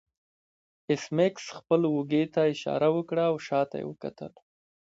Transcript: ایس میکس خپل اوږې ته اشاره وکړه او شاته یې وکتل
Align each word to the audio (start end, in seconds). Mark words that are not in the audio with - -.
ایس 0.89 1.03
میکس 1.15 1.45
خپل 1.57 1.81
اوږې 1.91 2.23
ته 2.33 2.41
اشاره 2.53 2.89
وکړه 2.95 3.23
او 3.29 3.35
شاته 3.47 3.75
یې 3.81 3.87
وکتل 3.87 4.33